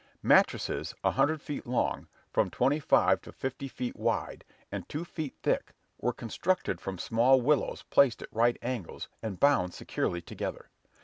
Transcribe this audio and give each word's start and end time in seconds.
Mattresses, 0.23 0.95
a 1.03 1.11
hundred 1.11 1.43
feet 1.43 1.67
long, 1.67 2.07
from 2.33 2.49
twenty 2.49 2.79
five 2.79 3.21
to 3.21 3.31
fifty 3.31 3.67
feet 3.67 3.95
wide, 3.95 4.43
and 4.71 4.89
two 4.89 5.05
feet 5.05 5.35
thick, 5.43 5.73
were 5.99 6.11
constructed 6.11 6.81
from 6.81 6.97
small 6.97 7.39
willows 7.39 7.83
placed 7.83 8.23
at 8.23 8.29
right 8.33 8.57
angles, 8.63 9.09
and 9.21 9.39
bound 9.39 9.75
securely 9.75 10.19
together. 10.19 10.69